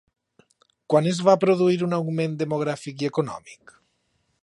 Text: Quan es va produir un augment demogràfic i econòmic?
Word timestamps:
Quan 0.93 1.09
es 1.11 1.19
va 1.27 1.35
produir 1.45 1.79
un 1.89 1.95
augment 1.99 2.35
demogràfic 2.43 3.05
i 3.07 3.11
econòmic? 3.15 3.81